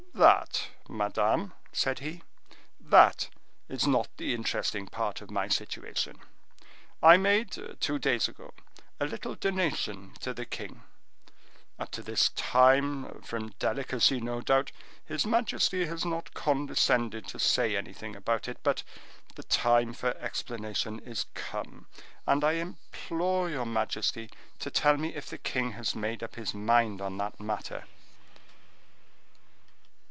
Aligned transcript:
"That, 0.13 0.67
madame," 0.87 1.53
said 1.73 1.99
he, 1.99 2.21
"that 2.79 3.29
is 3.67 3.87
not 3.87 4.07
the 4.17 4.35
interesting 4.35 4.85
part 4.87 5.19
of 5.19 5.31
my 5.31 5.47
situation. 5.47 6.19
I 7.01 7.17
made, 7.17 7.57
two 7.79 7.97
days 7.97 8.27
ago, 8.27 8.53
a 8.99 9.05
little 9.07 9.33
donation 9.33 10.13
to 10.19 10.31
the 10.31 10.45
king; 10.45 10.83
up 11.79 11.89
to 11.91 12.03
this 12.03 12.29
time, 12.29 13.21
from 13.23 13.55
delicacy, 13.57 14.19
no 14.21 14.41
doubt, 14.41 14.71
his 15.03 15.25
majesty 15.25 15.87
has 15.87 16.05
not 16.05 16.35
condescended 16.35 17.25
to 17.29 17.39
say 17.39 17.75
anything 17.75 18.15
about 18.15 18.47
it; 18.47 18.59
but 18.61 18.83
the 19.33 19.43
time 19.43 19.91
for 19.91 20.15
explanation 20.19 20.99
is 20.99 21.25
come, 21.33 21.87
and 22.27 22.43
I 22.43 22.53
implore 22.53 23.49
your 23.49 23.65
majesty 23.65 24.29
to 24.59 24.69
tell 24.69 24.97
me 24.97 25.15
if 25.15 25.25
the 25.31 25.39
king 25.39 25.71
has 25.71 25.95
made 25.95 26.21
up 26.21 26.35
his 26.35 26.53
mind 26.53 27.01
on 27.01 27.17
that 27.17 27.39
matter." 27.39 27.85